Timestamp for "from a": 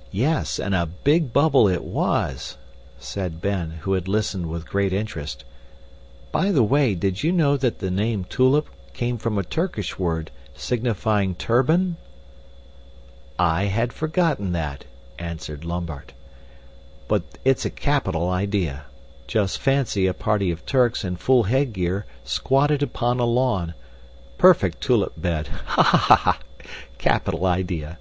9.18-9.42